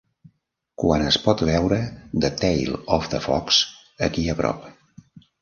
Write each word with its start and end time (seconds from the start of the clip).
Quan 0.83 1.03
es 1.09 1.17
pot 1.25 1.43
veure 1.49 1.77
The 2.25 2.31
Tale 2.39 2.81
of 2.99 3.07
the 3.13 3.21
Fox 3.27 3.61
aquí 4.09 4.27
a 4.35 4.39
prop 4.43 4.67